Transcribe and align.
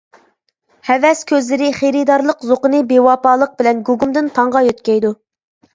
ھەۋەس 0.87 1.21
كۆزلىرى 1.33 1.67
خېرىدارلىق 1.81 2.43
زوقىنى 2.53 2.81
بىۋاپالىق 2.93 3.57
بىلەن 3.61 3.87
گۇگۇمدىن 3.93 4.35
تاڭغا 4.41 4.67
يۆتكەيدۇ. 4.73 5.19